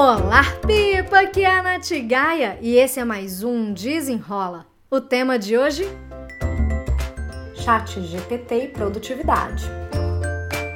Olá, 0.00 0.44
Pipa! 0.64 1.22
Aqui 1.22 1.42
é 1.42 1.50
a 1.50 1.60
Nath 1.60 1.90
Gaia 2.06 2.56
e 2.62 2.76
esse 2.76 3.00
é 3.00 3.04
mais 3.04 3.42
um 3.42 3.72
Desenrola. 3.72 4.64
O 4.88 5.00
tema 5.00 5.36
de 5.36 5.58
hoje? 5.58 5.88
Chat 7.52 8.00
GPT 8.00 8.54
e 8.54 8.68
produtividade. 8.68 9.64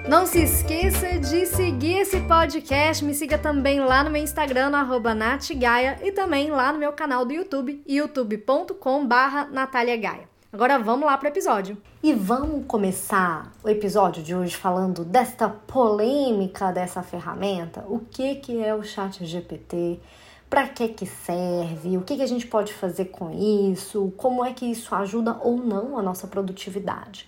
Não 0.09 0.27
se 0.27 0.43
esqueça 0.43 1.21
de 1.21 1.47
seguir 1.47 1.99
esse 1.99 2.21
podcast, 2.23 3.05
me 3.05 3.15
siga 3.15 3.39
também 3.39 3.79
lá 3.79 4.03
no 4.03 4.11
meu 4.11 4.21
Instagram, 4.21 4.71
no 4.71 4.77
e 6.03 6.11
também 6.11 6.51
lá 6.51 6.73
no 6.73 6.81
meu 6.81 6.93
canal 6.93 7.25
do 7.25 7.33
YouTube, 7.33 7.81
youtube.com 7.87 9.07
barra 9.07 9.49
Gaia. 9.99 10.32
Agora 10.53 10.79
vamos 10.79 11.07
lá 11.07 11.17
para 11.17 11.29
o 11.29 11.33
episódio. 11.33 11.79
E 12.03 12.13
vamos 12.13 12.67
começar 12.67 13.51
o 13.65 13.71
episódio 13.71 14.23
de 14.23 14.35
hoje 14.35 14.55
falando 14.55 15.03
desta 15.03 15.49
polêmica 15.49 16.71
dessa 16.71 17.03
ferramenta. 17.03 17.87
O 17.89 18.01
que, 18.01 18.35
que 18.35 18.63
é 18.63 18.75
o 18.75 18.83
chat 18.83 19.25
GPT? 19.25 19.99
Para 20.51 20.69
que 20.69 20.89
que 20.89 21.07
serve? 21.07 21.97
O 21.97 22.03
que, 22.03 22.17
que 22.17 22.23
a 22.23 22.27
gente 22.27 22.47
pode 22.47 22.71
fazer 22.75 23.07
com 23.07 23.31
isso? 23.31 24.13
Como 24.19 24.45
é 24.45 24.53
que 24.53 24.67
isso 24.67 24.95
ajuda 24.95 25.39
ou 25.41 25.57
não 25.57 25.97
a 25.97 26.03
nossa 26.03 26.27
produtividade? 26.27 27.27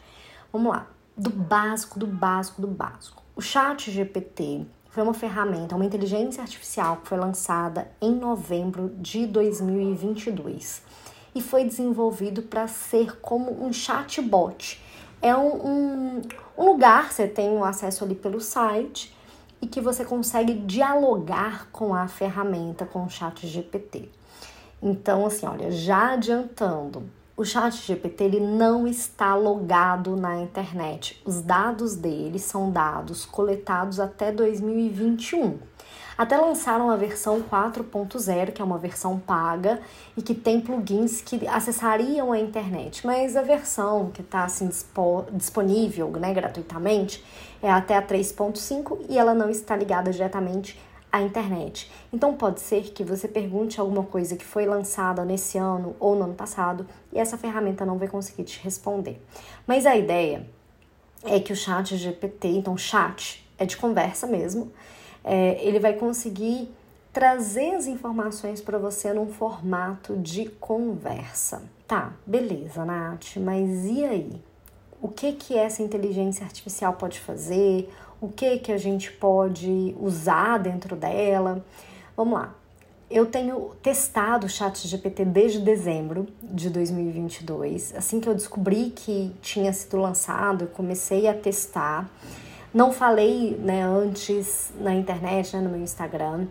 Vamos 0.53 0.71
lá. 0.71 0.87
Do 1.17 1.31
básico, 1.31 1.99
do 1.99 2.07
básico, 2.07 2.61
do 2.61 2.69
básico. 2.69 3.23
O 3.35 3.41
chat 3.41 3.91
GPT 3.91 4.67
foi 4.91 5.03
uma 5.03 5.15
ferramenta, 5.15 5.75
uma 5.75 5.87
inteligência 5.87 6.43
artificial 6.43 6.99
que 6.99 7.09
foi 7.09 7.17
lançada 7.17 7.91
em 8.03 8.15
novembro 8.15 8.95
de 8.99 9.27
2022 9.27 10.83
e 11.35 11.41
foi 11.41 11.65
desenvolvido 11.65 12.43
para 12.43 12.67
ser 12.69 13.19
como 13.21 13.65
um 13.65 13.73
chatbot. 13.73 14.81
É 15.21 15.35
um, 15.35 15.67
um, 15.67 16.23
um 16.57 16.65
lugar, 16.65 17.13
você 17.13 17.27
tem 17.27 17.51
o 17.51 17.55
um 17.61 17.65
acesso 17.65 18.05
ali 18.05 18.15
pelo 18.15 18.41
site 18.41 19.15
e 19.61 19.67
que 19.67 19.81
você 19.81 20.05
consegue 20.05 20.55
dialogar 20.55 21.69
com 21.73 21.95
a 21.95 22.07
ferramenta, 22.07 22.85
com 22.85 23.05
o 23.05 23.11
chat 23.11 23.47
GPT. 23.47 24.11
Então, 24.83 25.25
assim, 25.25 25.47
olha, 25.47 25.71
já 25.71 26.13
adiantando, 26.13 27.05
o 27.37 27.45
chat 27.45 27.75
GPT 27.75 28.25
ele 28.25 28.41
não 28.41 28.87
está 28.87 29.35
logado 29.35 30.15
na 30.15 30.41
internet. 30.41 31.21
Os 31.25 31.41
dados 31.41 31.97
dele 31.97 32.39
são 32.39 32.71
dados 32.71 33.25
coletados 33.25 33.99
até 33.99 34.31
2021. 34.31 35.59
Até 36.17 36.37
lançaram 36.37 36.91
a 36.91 36.97
versão 36.97 37.43
4.0, 37.43 38.53
que 38.53 38.63
é 38.63 38.65
uma 38.65 38.79
versão 38.79 39.19
paga 39.19 39.81
e 40.17 40.23
que 40.23 40.35
tem 40.35 40.61
plugins 40.61 41.21
que 41.21 41.47
acessariam 41.49 42.33
a 42.33 42.39
internet. 42.39 43.05
Mas 43.05 43.37
a 43.37 43.43
versão 43.43 44.11
que 44.13 44.21
está 44.21 44.45
assim, 44.45 44.71
disponível 45.33 46.11
né, 46.11 46.33
gratuitamente 46.33 47.25
é 47.61 47.71
até 47.71 47.97
a 47.97 48.03
3.5 48.03 49.07
e 49.09 49.19
ela 49.19 49.35
não 49.35 49.51
está 49.51 49.75
ligada 49.77 50.13
diretamente 50.13 50.79
à 51.11 51.21
internet. 51.21 51.91
Então 52.13 52.35
pode 52.35 52.61
ser 52.61 52.93
que 52.93 53.03
você 53.03 53.27
pergunte 53.27 53.81
alguma 53.81 54.05
coisa 54.05 54.37
que 54.37 54.45
foi 54.45 54.67
lançada 54.67 55.25
nesse 55.25 55.59
ano 55.59 55.97
ou 55.99 56.15
no 56.15 56.25
ano 56.25 56.35
passado 56.35 56.87
e 57.13 57.19
essa 57.19 57.37
ferramenta 57.37 57.85
não 57.85 57.99
vai 57.99 58.07
conseguir 58.07 58.45
te 58.45 58.61
responder. 58.63 59.21
Mas 59.67 59.85
a 59.85 59.97
ideia 59.97 60.47
é 61.25 61.41
que 61.41 61.53
o 61.53 61.57
chat 61.57 61.97
GPT, 61.97 62.49
então 62.49 62.77
chat 62.77 63.45
é 63.59 63.65
de 63.65 63.77
conversa 63.77 64.27
mesmo, 64.27 64.73
é, 65.25 65.59
ele 65.65 65.81
vai 65.81 65.95
conseguir 65.95 66.69
trazer 67.13 67.75
as 67.75 67.87
informações 67.87 68.61
para 68.61 68.77
você 68.77 69.13
num 69.13 69.29
formato 69.29 70.17
de 70.17 70.47
conversa. 70.47 71.63
Tá, 71.87 72.13
beleza, 72.27 72.85
Nath, 72.85 73.37
mas 73.37 73.87
e 73.87 74.05
aí? 74.05 74.43
O 75.01 75.09
que 75.09 75.33
que 75.33 75.57
essa 75.57 75.83
inteligência 75.83 76.45
artificial 76.45 76.95
pode 76.95 77.21
fazer? 77.21 77.89
O 78.21 78.29
que 78.29 78.59
que 78.59 78.73
a 78.73 78.79
gente 78.79 79.13
pode 79.13 79.95
usar 80.01 80.59
dentro 80.59 80.97
dela? 80.97 81.65
Vamos 82.17 82.39
lá. 82.39 82.55
Eu 83.11 83.27
tenho 83.27 83.73
testado 83.83 84.47
o 84.47 84.49
chat 84.49 84.89
GPT 84.89 85.27
desde 85.27 85.61
dezembro 85.61 86.27
de 86.43 86.71
2022. 86.71 87.95
Assim 87.95 88.19
que 88.19 88.29
eu 88.29 88.35
descobri 88.35 88.91
que 88.91 89.31
tinha 89.43 89.73
sido 89.73 89.99
lançado, 89.99 90.65
eu 90.65 90.69
comecei 90.69 91.29
a 91.29 91.35
testar. 91.35 92.11
Não 92.75 92.93
falei 92.93 93.57
né, 93.57 93.85
antes 93.85 94.73
na 94.81 94.93
internet, 94.93 95.55
né, 95.55 95.63
no 95.63 95.71
meu 95.71 95.81
Instagram. 95.81 96.49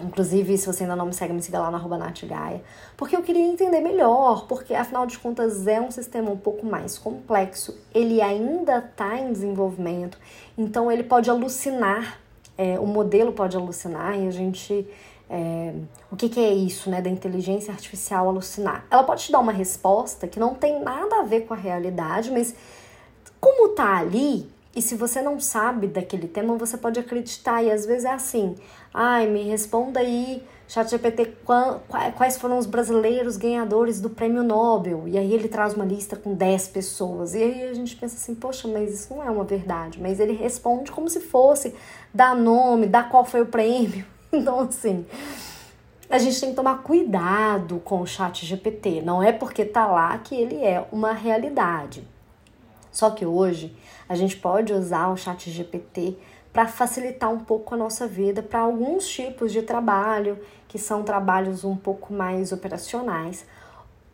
Inclusive, 0.00 0.58
se 0.58 0.66
você 0.66 0.82
ainda 0.82 0.96
não 0.96 1.06
me 1.06 1.14
segue, 1.14 1.32
me 1.32 1.40
siga 1.40 1.60
lá 1.60 1.70
no 1.70 1.76
arroba 1.76 1.96
Natgaia. 1.96 2.60
Porque 2.96 3.14
eu 3.14 3.22
queria 3.22 3.46
entender 3.46 3.80
melhor, 3.80 4.46
porque 4.48 4.74
afinal 4.74 5.06
de 5.06 5.16
contas 5.16 5.64
é 5.68 5.80
um 5.80 5.92
sistema 5.92 6.28
um 6.28 6.36
pouco 6.36 6.66
mais 6.66 6.98
complexo. 6.98 7.78
Ele 7.94 8.20
ainda 8.20 8.78
está 8.78 9.16
em 9.16 9.32
desenvolvimento, 9.32 10.18
então 10.58 10.90
ele 10.90 11.04
pode 11.04 11.30
alucinar, 11.30 12.18
é, 12.58 12.76
o 12.80 12.86
modelo 12.86 13.32
pode 13.32 13.56
alucinar 13.56 14.18
e 14.18 14.26
a 14.26 14.30
gente. 14.32 14.84
É, 15.30 15.72
o 16.10 16.16
que, 16.16 16.28
que 16.28 16.40
é 16.40 16.52
isso, 16.52 16.90
né, 16.90 17.00
da 17.00 17.08
inteligência 17.08 17.72
artificial 17.72 18.28
alucinar? 18.28 18.84
Ela 18.90 19.04
pode 19.04 19.22
te 19.22 19.32
dar 19.32 19.38
uma 19.38 19.52
resposta 19.52 20.26
que 20.26 20.38
não 20.38 20.54
tem 20.54 20.82
nada 20.82 21.20
a 21.20 21.22
ver 21.22 21.42
com 21.42 21.54
a 21.54 21.56
realidade, 21.56 22.30
mas 22.32 22.54
como 23.40 23.70
tá 23.70 23.96
ali, 23.96 24.50
e 24.76 24.82
se 24.82 24.96
você 24.96 25.22
não 25.22 25.38
sabe 25.38 25.86
daquele 25.86 26.26
tema, 26.26 26.56
você 26.56 26.76
pode 26.76 26.98
acreditar. 26.98 27.62
E 27.62 27.70
às 27.70 27.86
vezes 27.86 28.04
é 28.04 28.12
assim: 28.12 28.56
ai, 28.92 29.26
me 29.28 29.42
responda 29.44 30.00
aí, 30.00 30.42
ChatGPT, 30.66 31.36
quais 32.16 32.36
foram 32.36 32.58
os 32.58 32.66
brasileiros 32.66 33.36
ganhadores 33.36 34.00
do 34.00 34.10
prêmio 34.10 34.42
Nobel? 34.42 35.06
E 35.06 35.16
aí 35.16 35.32
ele 35.32 35.46
traz 35.46 35.74
uma 35.74 35.84
lista 35.84 36.16
com 36.16 36.34
10 36.34 36.68
pessoas. 36.68 37.34
E 37.34 37.42
aí 37.42 37.68
a 37.68 37.74
gente 37.74 37.94
pensa 37.94 38.16
assim: 38.16 38.34
poxa, 38.34 38.66
mas 38.66 38.92
isso 38.92 39.14
não 39.14 39.22
é 39.22 39.30
uma 39.30 39.44
verdade. 39.44 40.00
Mas 40.00 40.18
ele 40.18 40.32
responde 40.32 40.90
como 40.90 41.08
se 41.08 41.20
fosse, 41.20 41.72
dá 42.12 42.34
nome, 42.34 42.86
dá 42.86 43.04
qual 43.04 43.24
foi 43.24 43.42
o 43.42 43.46
prêmio. 43.46 44.04
Então, 44.34 44.58
assim. 44.58 45.06
A 46.10 46.18
gente 46.18 46.40
tem 46.40 46.50
que 46.50 46.56
tomar 46.56 46.82
cuidado 46.82 47.80
com 47.84 48.00
o 48.00 48.06
chat 48.06 48.44
GPT. 48.44 49.00
Não 49.00 49.22
é 49.22 49.30
porque 49.30 49.64
tá 49.64 49.86
lá 49.86 50.18
que 50.18 50.34
ele 50.34 50.56
é 50.56 50.84
uma 50.90 51.12
realidade. 51.12 52.04
Só 52.94 53.10
que 53.10 53.26
hoje 53.26 53.76
a 54.08 54.14
gente 54.14 54.36
pode 54.36 54.72
usar 54.72 55.08
o 55.08 55.16
chat 55.16 55.50
GPT 55.50 56.16
para 56.52 56.68
facilitar 56.68 57.28
um 57.28 57.40
pouco 57.40 57.74
a 57.74 57.76
nossa 57.76 58.06
vida 58.06 58.40
para 58.40 58.60
alguns 58.60 59.08
tipos 59.08 59.50
de 59.52 59.62
trabalho, 59.62 60.38
que 60.68 60.78
são 60.78 61.02
trabalhos 61.02 61.64
um 61.64 61.74
pouco 61.74 62.14
mais 62.14 62.52
operacionais. 62.52 63.44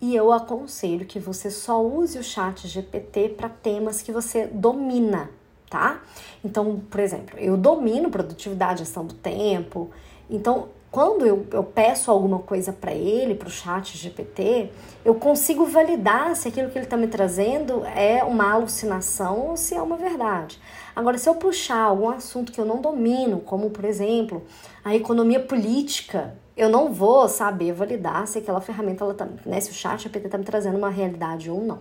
E 0.01 0.17
eu 0.17 0.33
aconselho 0.33 1.05
que 1.05 1.19
você 1.19 1.51
só 1.51 1.85
use 1.85 2.19
o 2.19 2.25
chat 2.25 2.67
GPT 2.67 3.35
para 3.37 3.51
temas 3.51 4.01
que 4.01 4.11
você 4.11 4.47
domina, 4.47 5.29
tá? 5.69 6.01
Então, 6.43 6.81
por 6.91 7.01
exemplo, 7.01 7.39
eu 7.39 7.59
domino 7.59 8.11
produtividade, 8.11 8.79
gestão 8.79 9.05
do 9.05 9.13
tempo. 9.13 9.91
Então, 10.31 10.71
quando 10.91 11.25
eu, 11.25 11.47
eu 11.53 11.63
peço 11.63 12.11
alguma 12.11 12.41
coisa 12.41 12.73
para 12.73 12.93
ele, 12.93 13.37
para 13.37 13.47
o 13.47 13.51
chat 13.51 13.97
GPT, 13.97 14.71
eu 15.05 15.15
consigo 15.15 15.65
validar 15.65 16.35
se 16.35 16.49
aquilo 16.49 16.69
que 16.69 16.77
ele 16.77 16.85
está 16.85 16.97
me 16.97 17.07
trazendo 17.07 17.85
é 17.87 18.25
uma 18.25 18.51
alucinação 18.53 19.51
ou 19.51 19.57
se 19.57 19.75
é 19.75 19.81
uma 19.81 19.97
verdade. 19.97 20.61
Agora, 20.95 21.17
se 21.17 21.29
eu 21.29 21.37
puxar 21.37 21.83
algum 21.83 22.09
assunto 22.09 22.51
que 22.51 22.61
eu 22.61 22.65
não 22.65 22.81
domino, 22.81 23.39
como 23.41 23.71
por 23.71 23.85
exemplo 23.85 24.43
a 24.85 24.95
economia 24.95 25.39
política, 25.39 26.35
eu 26.57 26.69
não 26.69 26.93
vou 26.93 27.29
saber 27.29 27.73
validar 27.73 28.27
se 28.27 28.39
aquela 28.39 28.61
ferramenta, 28.61 29.05
ela 29.05 29.15
tá, 29.15 29.29
né, 29.47 29.61
se 29.61 29.71
o 29.71 29.75
chat 29.75 30.03
GPT 30.03 30.27
está 30.27 30.39
me 30.39 30.45
trazendo 30.45 30.77
uma 30.77 30.91
realidade 30.91 31.49
ou 31.49 31.63
não. 31.63 31.79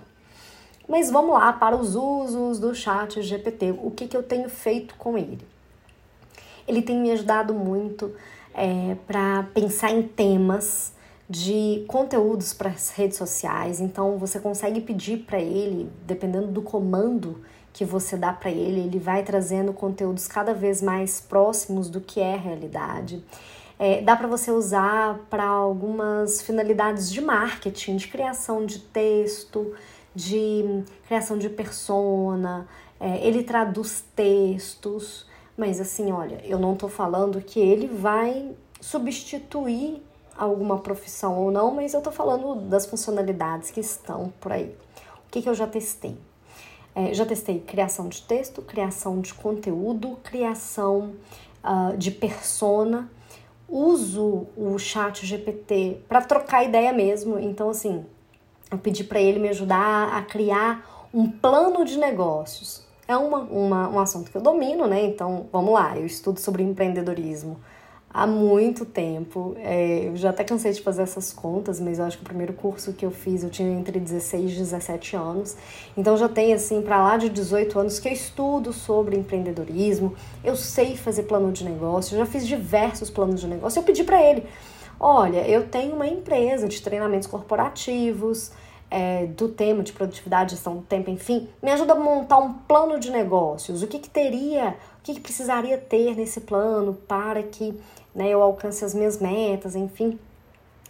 Mas 0.88 1.10
vamos 1.10 1.34
lá 1.34 1.52
para 1.52 1.76
os 1.76 1.96
usos 1.96 2.60
do 2.60 2.76
chat 2.76 3.22
GPT. 3.22 3.76
O 3.82 3.90
que, 3.90 4.08
que 4.08 4.18
eu 4.18 4.24
tenho 4.24 4.50
feito 4.50 4.96
com 4.96 5.18
ele? 5.18 5.40
Ele 6.68 6.82
tem 6.82 6.98
me 7.00 7.12
ajudado 7.12 7.54
muito 7.54 8.14
é, 8.60 8.98
para 9.08 9.44
pensar 9.54 9.92
em 9.92 10.04
temas 10.04 10.94
de 11.30 11.86
conteúdos 11.88 12.54
para 12.54 12.70
as 12.70 12.90
redes 12.90 13.18
sociais. 13.18 13.80
Então 13.80 14.18
você 14.18 14.40
consegue 14.40 14.82
pedir 14.82 15.20
para 15.20 15.40
ele, 15.40 15.90
dependendo 16.06 16.48
do 16.48 16.62
comando 16.62 17.42
que 17.72 17.86
você 17.86 18.18
dá 18.18 18.34
para 18.34 18.52
ele, 18.52 18.82
ele 18.82 19.00
vai 19.00 19.24
trazendo 19.24 19.72
conteúdos 19.72 20.28
cada 20.28 20.54
vez 20.54 20.82
mais 20.82 21.22
próximos 21.22 21.90
do 21.90 22.02
que 22.02 22.20
é 22.20 22.34
a 22.34 22.38
realidade. 22.38 23.24
É, 23.78 24.02
dá 24.02 24.16
para 24.16 24.28
você 24.28 24.52
usar 24.52 25.20
para 25.30 25.46
algumas 25.46 26.42
finalidades 26.42 27.10
de 27.10 27.22
marketing, 27.22 27.96
de 27.96 28.10
criação 28.10 28.66
de 28.66 28.80
texto, 28.80 29.74
de 30.14 30.84
criação 31.08 31.38
de 31.38 31.48
persona. 31.48 32.68
É, 33.00 33.26
ele 33.26 33.44
traduz 33.44 34.04
textos. 34.14 35.29
Mas 35.60 35.82
assim, 35.82 36.10
olha, 36.10 36.40
eu 36.46 36.58
não 36.58 36.74
tô 36.74 36.88
falando 36.88 37.42
que 37.42 37.60
ele 37.60 37.86
vai 37.86 38.50
substituir 38.80 40.02
alguma 40.38 40.78
profissão 40.78 41.38
ou 41.38 41.52
não, 41.52 41.70
mas 41.70 41.94
eu 41.94 42.02
tô 42.02 42.14
falando 42.14 42.56
das 42.70 42.86
funcionalidades 42.86 43.70
que 43.70 43.82
estão 43.82 44.32
por 44.40 44.54
aí. 44.54 44.74
O 45.28 45.30
que, 45.30 45.42
que 45.42 45.50
eu 45.50 45.54
já 45.54 45.68
testei? 45.68 46.18
É, 46.96 47.14
já 47.14 47.26
testei 47.26 47.60
criação 47.60 48.08
de 48.08 48.22
texto, 48.22 48.62
criação 48.62 49.20
de 49.20 49.34
conteúdo, 49.34 50.18
criação 50.24 51.16
uh, 51.62 51.98
de 51.98 52.10
persona. 52.10 53.12
Uso 53.68 54.48
o 54.56 54.80
chat 54.80 55.26
GPT 55.26 56.00
para 56.08 56.22
trocar 56.22 56.64
ideia 56.64 56.94
mesmo. 56.94 57.38
Então, 57.38 57.70
assim, 57.70 58.06
eu 58.72 58.78
pedi 58.78 59.04
para 59.04 59.20
ele 59.20 59.40
me 59.40 59.50
ajudar 59.50 60.14
a 60.16 60.22
criar 60.22 61.10
um 61.14 61.30
plano 61.30 61.84
de 61.84 61.98
negócios 61.98 62.88
é 63.10 63.18
uma, 63.18 63.40
uma, 63.40 63.90
um 63.90 64.00
assunto 64.00 64.30
que 64.30 64.38
eu 64.38 64.42
domino, 64.42 64.86
né? 64.86 65.04
Então, 65.04 65.48
vamos 65.52 65.74
lá, 65.74 65.98
eu 65.98 66.06
estudo 66.06 66.40
sobre 66.40 66.62
empreendedorismo 66.62 67.60
há 68.08 68.28
muito 68.28 68.86
tempo. 68.86 69.56
É, 69.58 70.10
eu 70.10 70.16
já 70.16 70.30
até 70.30 70.44
cansei 70.44 70.72
de 70.74 70.82
fazer 70.84 71.02
essas 71.02 71.34
contas, 71.34 71.80
mas 71.80 71.98
eu 71.98 72.06
acho 72.06 72.18
que 72.18 72.24
o 72.24 72.26
primeiro 72.26 72.54
curso 72.54 72.94
que 72.94 73.04
eu 73.04 73.10
fiz 73.10 73.44
eu 73.44 73.50
tinha 73.50 73.68
entre 73.68 74.00
16 74.00 74.52
e 74.52 74.56
17 74.58 75.16
anos. 75.16 75.58
Então 75.98 76.16
já 76.18 76.30
tem 76.30 76.54
assim 76.54 76.84
para 76.84 77.02
lá 77.02 77.18
de 77.18 77.30
18 77.30 77.80
anos 77.80 78.00
que 78.00 78.08
eu 78.08 78.14
estudo 78.14 78.72
sobre 78.72 79.18
empreendedorismo. 79.18 80.14
Eu 80.44 80.56
sei 80.56 80.96
fazer 80.96 81.24
plano 81.24 81.52
de 81.52 81.66
negócio, 81.66 82.14
eu 82.14 82.20
já 82.20 82.28
fiz 82.28 82.46
diversos 82.46 83.10
planos 83.10 83.42
de 83.42 83.48
negócio. 83.48 83.80
Eu 83.80 83.84
pedi 83.84 84.04
para 84.04 84.22
ele: 84.22 84.44
"Olha, 85.00 85.48
eu 85.48 85.68
tenho 85.68 85.96
uma 85.96 86.06
empresa 86.08 86.68
de 86.68 86.80
treinamentos 86.80 87.28
corporativos, 87.28 88.52
é, 88.92 89.26
do 89.28 89.50
tema 89.50 89.84
de 89.84 89.94
produtividade, 89.94 90.52
gestão 90.52 90.78
do 90.78 90.82
tempo, 90.82 91.10
enfim, 91.10 91.48
me 91.62 91.72
ajuda 91.72 91.94
a 91.94 92.00
montar 92.00 92.38
um 92.38 92.54
plano 92.54 93.00
de 93.00 93.12
negócios. 93.12 93.84
O 93.84 93.88
que, 93.88 94.00
que 94.00 94.10
teria, 94.10 94.76
o 95.00 95.04
que, 95.04 95.14
que 95.14 95.20
precisaria 95.22 95.78
ter 95.78 96.16
nesse 96.16 96.42
plano 96.42 96.98
para 97.08 97.44
que 97.44 97.80
né, 98.14 98.30
eu 98.30 98.42
alcance 98.42 98.84
as 98.84 98.94
minhas 98.94 99.20
metas, 99.20 99.76
enfim. 99.76 100.20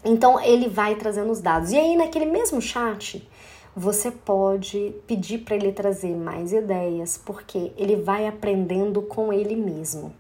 Então 0.04 0.40
ele 0.40 0.70
vai 0.70 0.96
trazendo 0.96 1.32
os 1.32 1.42
dados. 1.42 1.72
E 1.72 1.78
aí, 1.78 1.98
naquele 1.98 2.26
mesmo 2.26 2.62
chat, 2.62 3.28
você 3.76 4.10
pode 4.12 4.96
pedir 5.06 5.40
para 5.40 5.56
ele 5.56 5.72
trazer 5.72 6.16
mais 6.16 6.54
ideias, 6.54 7.18
porque 7.18 7.72
ele 7.78 7.98
vai 7.98 8.28
aprendendo 8.28 9.02
com 9.02 9.34
ele 9.34 9.56
mesmo. 9.56 10.14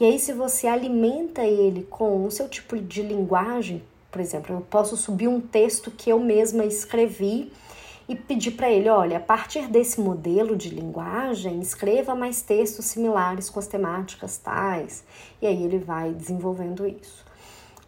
E 0.00 0.04
aí, 0.04 0.18
se 0.18 0.32
você 0.32 0.66
alimenta 0.66 1.42
ele 1.42 1.84
com 1.84 2.24
o 2.24 2.30
seu 2.30 2.48
tipo 2.48 2.76
de 2.76 3.02
linguagem, 3.02 3.82
por 4.10 4.20
exemplo, 4.20 4.54
eu 4.54 4.60
posso 4.60 4.96
subir 4.96 5.28
um 5.28 5.40
texto 5.40 5.90
que 5.90 6.10
eu 6.10 6.18
mesma 6.18 6.64
escrevi 6.64 7.52
e 8.08 8.16
pedir 8.16 8.52
para 8.52 8.68
ele, 8.68 8.88
olha, 8.88 9.18
a 9.18 9.20
partir 9.20 9.68
desse 9.68 10.00
modelo 10.00 10.56
de 10.56 10.68
linguagem, 10.68 11.60
escreva 11.60 12.14
mais 12.14 12.42
textos 12.42 12.86
similares 12.86 13.48
com 13.48 13.60
as 13.60 13.68
temáticas 13.68 14.36
tais. 14.36 15.04
E 15.40 15.46
aí 15.46 15.62
ele 15.62 15.78
vai 15.78 16.12
desenvolvendo 16.12 16.86
isso. 16.86 17.24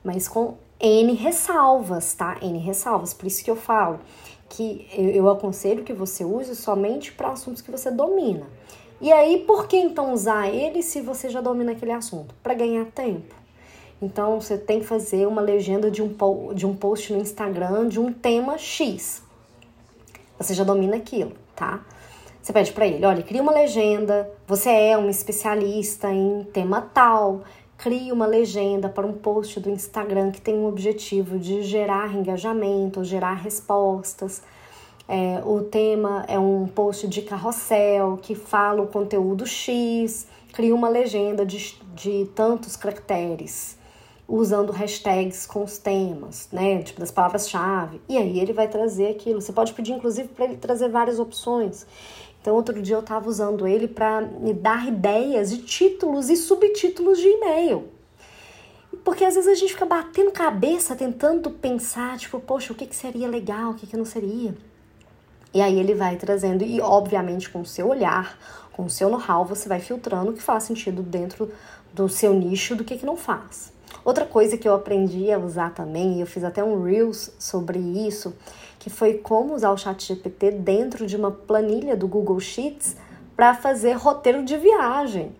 Mas 0.04 0.28
com 0.28 0.54
N 0.78 1.12
ressalvas, 1.14 2.14
tá? 2.14 2.38
N 2.40 2.58
ressalvas. 2.58 3.12
Por 3.12 3.26
isso 3.26 3.42
que 3.42 3.50
eu 3.50 3.56
falo 3.56 3.98
que 4.48 4.86
eu 4.96 5.28
aconselho 5.28 5.82
que 5.82 5.92
você 5.92 6.24
use 6.24 6.54
somente 6.54 7.10
para 7.12 7.30
assuntos 7.30 7.62
que 7.62 7.70
você 7.70 7.90
domina. 7.90 8.46
E 9.00 9.10
aí, 9.10 9.40
por 9.44 9.66
que 9.66 9.76
então 9.76 10.12
usar 10.12 10.48
ele 10.48 10.82
se 10.82 11.00
você 11.00 11.28
já 11.28 11.40
domina 11.40 11.72
aquele 11.72 11.90
assunto? 11.90 12.32
Para 12.42 12.54
ganhar 12.54 12.84
tempo. 12.86 13.41
Então, 14.02 14.40
você 14.40 14.58
tem 14.58 14.80
que 14.80 14.86
fazer 14.86 15.28
uma 15.28 15.40
legenda 15.40 15.88
de 15.88 16.02
um, 16.02 16.12
de 16.52 16.66
um 16.66 16.74
post 16.74 17.12
no 17.12 17.20
Instagram 17.20 17.86
de 17.86 18.00
um 18.00 18.12
tema 18.12 18.58
X. 18.58 19.22
Você 20.36 20.54
já 20.54 20.64
domina 20.64 20.96
aquilo, 20.96 21.30
tá? 21.54 21.84
Você 22.42 22.52
pede 22.52 22.72
para 22.72 22.84
ele, 22.84 23.06
olha, 23.06 23.22
cria 23.22 23.40
uma 23.40 23.52
legenda, 23.52 24.28
você 24.44 24.68
é 24.68 24.98
um 24.98 25.08
especialista 25.08 26.12
em 26.12 26.42
tema 26.52 26.82
tal, 26.92 27.42
crie 27.78 28.10
uma 28.10 28.26
legenda 28.26 28.88
para 28.88 29.06
um 29.06 29.12
post 29.12 29.60
do 29.60 29.70
Instagram 29.70 30.32
que 30.32 30.40
tem 30.40 30.56
um 30.56 30.66
objetivo 30.66 31.38
de 31.38 31.62
gerar 31.62 32.12
engajamento, 32.12 33.04
gerar 33.04 33.34
respostas. 33.34 34.42
É, 35.06 35.40
o 35.46 35.62
tema 35.62 36.24
é 36.26 36.40
um 36.40 36.66
post 36.66 37.06
de 37.06 37.22
carrossel 37.22 38.18
que 38.20 38.34
fala 38.34 38.82
o 38.82 38.88
conteúdo 38.88 39.46
X, 39.46 40.26
cria 40.52 40.74
uma 40.74 40.88
legenda 40.88 41.46
de, 41.46 41.78
de 41.94 42.28
tantos 42.34 42.74
caracteres 42.74 43.80
usando 44.28 44.70
hashtags 44.70 45.46
com 45.46 45.62
os 45.64 45.78
temas, 45.78 46.48
né? 46.52 46.82
Tipo 46.82 47.00
das 47.00 47.10
palavras-chave. 47.10 48.00
E 48.08 48.16
aí 48.16 48.38
ele 48.38 48.52
vai 48.52 48.68
trazer 48.68 49.08
aquilo. 49.08 49.40
Você 49.40 49.52
pode 49.52 49.72
pedir, 49.72 49.92
inclusive, 49.92 50.28
para 50.28 50.46
ele 50.46 50.56
trazer 50.56 50.88
várias 50.88 51.18
opções. 51.18 51.86
Então, 52.40 52.54
outro 52.54 52.80
dia 52.82 52.96
eu 52.96 53.00
estava 53.00 53.28
usando 53.28 53.66
ele 53.68 53.86
para 53.86 54.20
me 54.20 54.52
dar 54.52 54.88
ideias 54.88 55.50
de 55.50 55.58
títulos 55.58 56.28
e 56.28 56.36
subtítulos 56.36 57.18
de 57.18 57.28
e-mail. 57.28 57.88
Porque 59.04 59.24
às 59.24 59.34
vezes 59.34 59.50
a 59.50 59.54
gente 59.54 59.72
fica 59.72 59.86
batendo 59.86 60.30
cabeça 60.30 60.94
tentando 60.94 61.50
pensar, 61.50 62.18
tipo, 62.18 62.40
poxa, 62.40 62.72
o 62.72 62.76
que, 62.76 62.86
que 62.86 62.96
seria 62.96 63.28
legal, 63.28 63.72
o 63.72 63.74
que, 63.74 63.86
que 63.86 63.96
não 63.96 64.04
seria. 64.04 64.54
E 65.54 65.60
aí 65.60 65.78
ele 65.78 65.94
vai 65.94 66.16
trazendo, 66.16 66.64
e 66.64 66.80
obviamente 66.80 67.50
com 67.50 67.60
o 67.60 67.66
seu 67.66 67.88
olhar, 67.88 68.38
com 68.72 68.84
o 68.84 68.90
seu 68.90 69.08
know-how, 69.08 69.44
você 69.44 69.68
vai 69.68 69.80
filtrando 69.80 70.30
o 70.30 70.34
que 70.34 70.42
faz 70.42 70.64
sentido 70.64 71.02
dentro 71.02 71.50
do 71.92 72.08
seu 72.08 72.32
nicho 72.32 72.74
do 72.74 72.84
que, 72.84 72.96
que 72.96 73.06
não 73.06 73.16
faz. 73.16 73.71
Outra 74.04 74.26
coisa 74.26 74.56
que 74.56 74.68
eu 74.68 74.74
aprendi 74.74 75.30
a 75.30 75.38
usar 75.38 75.74
também, 75.74 76.16
e 76.16 76.20
eu 76.20 76.26
fiz 76.26 76.42
até 76.42 76.62
um 76.62 76.82
Reels 76.82 77.30
sobre 77.38 77.78
isso, 77.78 78.34
que 78.78 78.90
foi 78.90 79.14
como 79.14 79.54
usar 79.54 79.70
o 79.70 79.78
chat 79.78 80.04
GPT 80.04 80.52
dentro 80.52 81.06
de 81.06 81.16
uma 81.16 81.30
planilha 81.30 81.96
do 81.96 82.08
Google 82.08 82.40
Sheets 82.40 82.96
para 83.36 83.54
fazer 83.54 83.92
roteiro 83.92 84.44
de 84.44 84.56
viagem. 84.56 85.32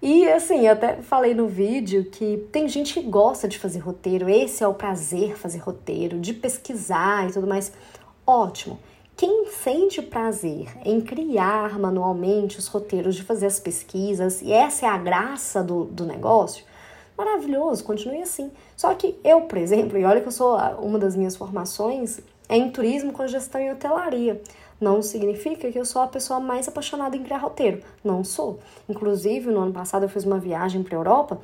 E 0.00 0.28
assim, 0.28 0.66
eu 0.66 0.72
até 0.72 0.96
falei 0.96 1.34
no 1.34 1.48
vídeo 1.48 2.04
que 2.04 2.46
tem 2.52 2.68
gente 2.68 2.94
que 2.94 3.02
gosta 3.02 3.48
de 3.48 3.58
fazer 3.58 3.78
roteiro, 3.78 4.28
esse 4.28 4.62
é 4.62 4.68
o 4.68 4.74
prazer 4.74 5.36
fazer 5.36 5.58
roteiro, 5.58 6.20
de 6.20 6.34
pesquisar 6.34 7.28
e 7.28 7.32
tudo 7.32 7.46
mais. 7.46 7.72
Ótimo. 8.26 8.78
Quem 9.16 9.46
sente 9.46 10.02
prazer 10.02 10.68
em 10.84 11.00
criar 11.00 11.78
manualmente 11.78 12.58
os 12.58 12.66
roteiros, 12.66 13.14
de 13.14 13.22
fazer 13.22 13.46
as 13.46 13.60
pesquisas, 13.60 14.42
e 14.42 14.52
essa 14.52 14.86
é 14.86 14.88
a 14.88 14.98
graça 14.98 15.62
do, 15.62 15.84
do 15.84 16.04
negócio, 16.04 16.64
maravilhoso, 17.16 17.84
continue 17.84 18.22
assim. 18.22 18.50
Só 18.76 18.94
que 18.94 19.18
eu, 19.24 19.42
por 19.42 19.58
exemplo, 19.58 19.98
e 19.98 20.04
olha 20.04 20.20
que 20.20 20.28
eu 20.28 20.32
sou 20.32 20.56
uma 20.80 20.98
das 20.98 21.16
minhas 21.16 21.36
formações 21.36 22.20
é 22.48 22.56
em 22.56 22.70
turismo 22.70 23.12
com 23.12 23.26
gestão 23.26 23.60
e 23.60 23.70
hotelaria. 23.70 24.40
Não 24.80 25.00
significa 25.00 25.70
que 25.70 25.78
eu 25.78 25.84
sou 25.84 26.02
a 26.02 26.06
pessoa 26.06 26.40
mais 26.40 26.68
apaixonada 26.68 27.16
em 27.16 27.22
criar 27.22 27.38
roteiro. 27.38 27.82
Não 28.02 28.22
sou. 28.22 28.58
Inclusive, 28.88 29.50
no 29.50 29.60
ano 29.60 29.72
passado 29.72 30.04
eu 30.04 30.08
fiz 30.08 30.24
uma 30.24 30.38
viagem 30.38 30.82
para 30.82 30.96
a 30.96 31.00
Europa. 31.00 31.40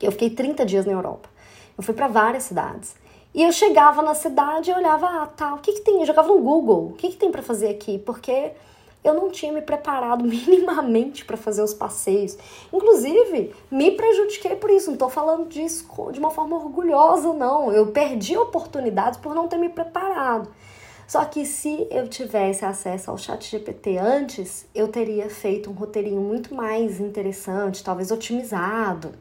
Eu 0.00 0.12
fiquei 0.12 0.30
30 0.30 0.64
dias 0.64 0.86
na 0.86 0.92
Europa. 0.92 1.28
Eu 1.76 1.82
fui 1.82 1.94
para 1.94 2.06
várias 2.06 2.44
cidades. 2.44 2.94
E 3.34 3.42
eu 3.42 3.52
chegava 3.52 4.00
na 4.00 4.14
cidade 4.14 4.70
e 4.70 4.74
olhava, 4.74 5.06
ah, 5.06 5.26
tá, 5.26 5.54
o 5.54 5.58
que 5.58 5.72
que 5.72 5.80
tem? 5.80 6.00
Eu 6.00 6.06
jogava 6.06 6.28
no 6.28 6.40
Google, 6.40 6.86
o 6.86 6.92
que 6.92 7.10
que 7.10 7.16
tem 7.16 7.30
para 7.30 7.42
fazer 7.42 7.68
aqui? 7.68 7.98
Porque 7.98 8.52
eu 9.06 9.14
não 9.14 9.30
tinha 9.30 9.52
me 9.52 9.62
preparado 9.62 10.24
minimamente 10.26 11.24
para 11.24 11.36
fazer 11.36 11.62
os 11.62 11.72
passeios. 11.72 12.36
Inclusive, 12.72 13.54
me 13.70 13.92
prejudiquei 13.92 14.56
por 14.56 14.70
isso. 14.70 14.86
Não 14.86 14.94
estou 14.94 15.08
falando 15.08 15.48
disso 15.48 15.86
de 16.12 16.18
uma 16.18 16.30
forma 16.30 16.56
orgulhosa, 16.56 17.32
não. 17.32 17.72
Eu 17.72 17.86
perdi 17.88 18.36
oportunidades 18.36 19.18
por 19.18 19.34
não 19.34 19.48
ter 19.48 19.58
me 19.58 19.68
preparado. 19.68 20.48
Só 21.06 21.24
que 21.24 21.46
se 21.46 21.86
eu 21.88 22.08
tivesse 22.08 22.64
acesso 22.64 23.12
ao 23.12 23.16
chat 23.16 23.48
GPT 23.48 23.96
antes, 23.96 24.66
eu 24.74 24.88
teria 24.88 25.30
feito 25.30 25.70
um 25.70 25.72
roteirinho 25.72 26.20
muito 26.20 26.52
mais 26.52 26.98
interessante, 26.98 27.84
talvez 27.84 28.10
otimizado, 28.10 29.12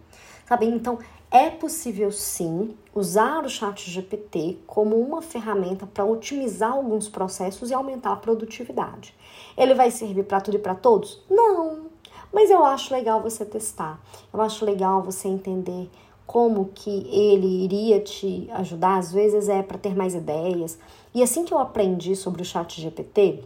sabe? 0.47 0.65
Então, 0.65 0.97
é 1.35 1.49
possível 1.49 2.13
sim 2.13 2.77
usar 2.93 3.43
o 3.43 3.49
chat 3.49 3.91
GPT 3.91 4.59
como 4.65 4.95
uma 4.95 5.21
ferramenta 5.21 5.85
para 5.85 6.05
otimizar 6.05 6.71
alguns 6.71 7.09
processos 7.09 7.69
e 7.69 7.73
aumentar 7.73 8.13
a 8.13 8.15
produtividade. 8.15 9.13
Ele 9.57 9.73
vai 9.73 9.91
servir 9.91 10.23
para 10.23 10.39
tudo 10.39 10.55
e 10.55 10.59
para 10.59 10.73
todos? 10.73 11.21
Não. 11.29 11.87
Mas 12.31 12.49
eu 12.49 12.63
acho 12.63 12.93
legal 12.93 13.21
você 13.21 13.43
testar. 13.43 14.01
Eu 14.33 14.39
acho 14.39 14.63
legal 14.63 15.01
você 15.01 15.27
entender 15.27 15.89
como 16.25 16.69
que 16.73 17.05
ele 17.09 17.65
iria 17.65 17.99
te 17.99 18.49
ajudar. 18.53 18.97
Às 18.97 19.11
vezes 19.11 19.49
é 19.49 19.61
para 19.61 19.77
ter 19.77 19.93
mais 19.93 20.15
ideias. 20.15 20.79
E 21.13 21.21
assim 21.21 21.43
que 21.43 21.53
eu 21.53 21.59
aprendi 21.59 22.15
sobre 22.15 22.43
o 22.43 22.45
chat 22.45 22.79
GPT, 22.79 23.43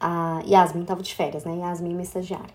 a 0.00 0.40
Yasmin 0.46 0.82
estava 0.82 1.02
de 1.02 1.14
férias, 1.14 1.44
né? 1.44 1.54
Yasmin, 1.58 1.90
minha 1.90 2.02
estagiária. 2.02 2.54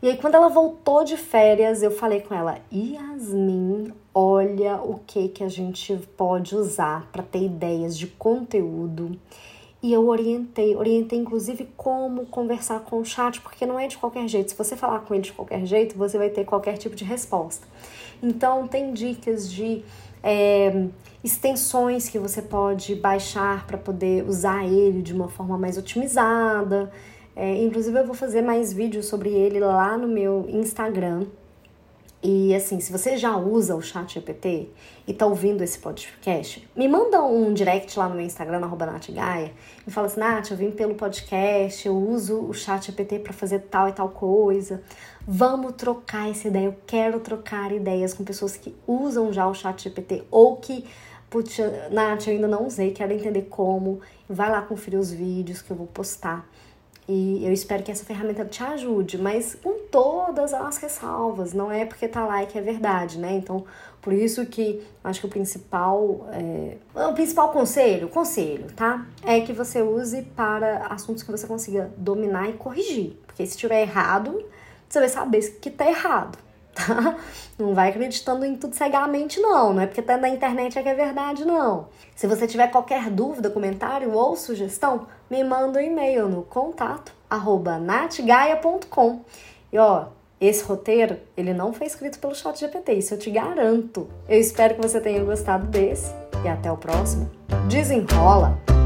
E 0.00 0.08
aí, 0.08 0.16
quando 0.16 0.36
ela 0.36 0.48
voltou 0.48 1.02
de 1.02 1.16
férias, 1.16 1.82
eu 1.82 1.90
falei 1.90 2.20
com 2.20 2.32
ela: 2.32 2.58
Yasmin, 2.72 3.92
olha 4.14 4.76
o 4.76 5.00
que, 5.04 5.28
que 5.28 5.42
a 5.42 5.48
gente 5.48 5.96
pode 6.16 6.54
usar 6.54 7.08
para 7.10 7.22
ter 7.22 7.42
ideias 7.42 7.98
de 7.98 8.06
conteúdo. 8.06 9.18
E 9.82 9.92
eu 9.92 10.08
orientei, 10.08 10.76
orientei 10.76 11.18
inclusive 11.18 11.68
como 11.76 12.26
conversar 12.26 12.80
com 12.80 12.98
o 12.98 13.04
chat, 13.04 13.40
porque 13.40 13.64
não 13.66 13.78
é 13.78 13.86
de 13.88 13.98
qualquer 13.98 14.26
jeito. 14.28 14.50
Se 14.50 14.56
você 14.56 14.76
falar 14.76 15.00
com 15.00 15.14
ele 15.14 15.22
de 15.24 15.32
qualquer 15.32 15.64
jeito, 15.66 15.96
você 15.96 16.16
vai 16.16 16.30
ter 16.30 16.44
qualquer 16.44 16.76
tipo 16.76 16.94
de 16.94 17.04
resposta. 17.04 17.66
Então, 18.22 18.66
tem 18.66 18.92
dicas 18.92 19.50
de 19.50 19.84
é, 20.22 20.86
extensões 21.22 22.08
que 22.08 22.18
você 22.18 22.42
pode 22.42 22.94
baixar 22.96 23.66
para 23.66 23.78
poder 23.78 24.24
usar 24.28 24.64
ele 24.64 25.02
de 25.02 25.12
uma 25.12 25.28
forma 25.28 25.56
mais 25.58 25.76
otimizada. 25.78 26.92
É, 27.40 27.62
inclusive, 27.62 27.96
eu 27.96 28.04
vou 28.04 28.16
fazer 28.16 28.42
mais 28.42 28.72
vídeos 28.72 29.06
sobre 29.06 29.28
ele 29.28 29.60
lá 29.60 29.96
no 29.96 30.08
meu 30.08 30.44
Instagram. 30.48 31.24
E 32.20 32.52
assim, 32.52 32.80
se 32.80 32.90
você 32.90 33.16
já 33.16 33.36
usa 33.36 33.76
o 33.76 33.80
chat 33.80 34.14
GPT 34.14 34.68
e 35.06 35.14
tá 35.14 35.24
ouvindo 35.24 35.62
esse 35.62 35.78
podcast, 35.78 36.68
me 36.74 36.88
manda 36.88 37.22
um 37.22 37.54
direct 37.54 37.96
lá 37.96 38.08
no 38.08 38.16
meu 38.16 38.24
Instagram, 38.24 38.58
arroba 38.64 38.86
natgaia, 38.86 39.52
e 39.86 39.90
fala 39.92 40.08
assim, 40.08 40.18
Nath, 40.18 40.50
eu 40.50 40.56
vim 40.56 40.72
pelo 40.72 40.96
podcast, 40.96 41.86
eu 41.86 41.96
uso 41.96 42.40
o 42.40 42.52
chat 42.52 42.86
GPT 42.86 43.20
para 43.20 43.32
fazer 43.32 43.60
tal 43.70 43.88
e 43.88 43.92
tal 43.92 44.08
coisa. 44.08 44.82
Vamos 45.24 45.74
trocar 45.74 46.28
essa 46.28 46.48
ideia, 46.48 46.64
eu 46.64 46.76
quero 46.88 47.20
trocar 47.20 47.70
ideias 47.70 48.12
com 48.12 48.24
pessoas 48.24 48.56
que 48.56 48.74
usam 48.84 49.32
já 49.32 49.46
o 49.46 49.54
chat 49.54 49.80
GPT 49.80 50.24
ou 50.28 50.56
que, 50.56 50.84
putz, 51.30 51.56
Nath, 51.92 52.26
eu 52.26 52.34
ainda 52.34 52.48
não 52.48 52.66
usei, 52.66 52.90
quero 52.90 53.12
entender 53.12 53.42
como. 53.42 54.00
Vai 54.28 54.50
lá 54.50 54.60
conferir 54.60 54.98
os 54.98 55.12
vídeos 55.12 55.62
que 55.62 55.70
eu 55.70 55.76
vou 55.76 55.86
postar 55.86 56.44
E 57.08 57.42
eu 57.42 57.50
espero 57.50 57.82
que 57.82 57.90
essa 57.90 58.04
ferramenta 58.04 58.44
te 58.44 58.62
ajude, 58.62 59.16
mas 59.16 59.54
com 59.54 59.78
todas 59.90 60.52
as 60.52 60.76
ressalvas, 60.76 61.54
não 61.54 61.72
é 61.72 61.86
porque 61.86 62.06
tá 62.06 62.26
lá 62.26 62.44
que 62.44 62.58
é 62.58 62.60
verdade, 62.60 63.18
né? 63.18 63.32
Então, 63.32 63.64
por 64.02 64.12
isso 64.12 64.44
que 64.44 64.82
acho 65.02 65.20
que 65.20 65.26
o 65.26 65.30
principal, 65.30 66.28
é... 66.32 66.76
o 66.94 67.14
principal 67.14 67.50
conselho, 67.50 68.10
conselho, 68.10 68.66
tá? 68.76 69.06
É 69.24 69.40
que 69.40 69.54
você 69.54 69.80
use 69.80 70.20
para 70.36 70.86
assuntos 70.88 71.22
que 71.22 71.30
você 71.30 71.46
consiga 71.46 71.90
dominar 71.96 72.50
e 72.50 72.52
corrigir. 72.52 73.16
Porque 73.26 73.46
se 73.46 73.52
estiver 73.52 73.80
errado, 73.80 74.44
você 74.86 75.00
vai 75.00 75.08
saber 75.08 75.40
que 75.62 75.70
tá 75.70 75.88
errado, 75.88 76.36
tá? 76.86 77.16
Não 77.58 77.74
vai 77.74 77.90
acreditando 77.90 78.44
em 78.44 78.56
tudo 78.56 78.74
cegamente, 78.74 79.40
não. 79.40 79.72
Não 79.74 79.82
é 79.82 79.86
porque 79.86 80.02
tá 80.02 80.16
na 80.16 80.28
internet 80.28 80.78
é 80.78 80.82
que 80.82 80.88
é 80.88 80.94
verdade, 80.94 81.44
não. 81.44 81.88
Se 82.14 82.26
você 82.26 82.46
tiver 82.46 82.68
qualquer 82.68 83.10
dúvida, 83.10 83.50
comentário 83.50 84.12
ou 84.12 84.36
sugestão, 84.36 85.06
me 85.30 85.42
manda 85.42 85.78
um 85.78 85.82
e-mail 85.82 86.28
no 86.28 86.42
contato 86.42 87.12
arroba 87.28 87.78
natgaia.com. 87.78 89.20
E 89.72 89.78
ó, 89.78 90.06
esse 90.40 90.64
roteiro, 90.64 91.18
ele 91.36 91.52
não 91.52 91.72
foi 91.72 91.86
escrito 91.86 92.18
pelo 92.18 92.34
chat 92.34 92.58
GPT, 92.58 92.94
isso 92.94 93.14
eu 93.14 93.18
te 93.18 93.30
garanto. 93.30 94.08
Eu 94.28 94.40
espero 94.40 94.76
que 94.76 94.82
você 94.82 95.00
tenha 95.00 95.22
gostado 95.24 95.66
desse 95.66 96.12
e 96.44 96.48
até 96.48 96.70
o 96.70 96.76
próximo. 96.76 97.30
Desenrola! 97.68 98.77